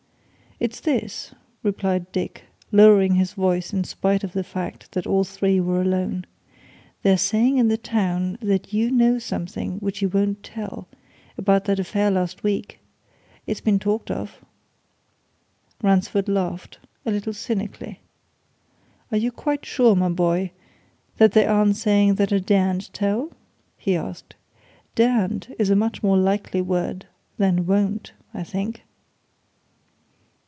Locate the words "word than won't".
26.61-28.11